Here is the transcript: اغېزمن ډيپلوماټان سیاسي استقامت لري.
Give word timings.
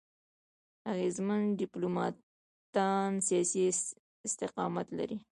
اغېزمن 0.91 1.41
ډيپلوماټان 1.59 3.11
سیاسي 3.27 3.61
استقامت 4.27 4.87
لري. 4.99 5.17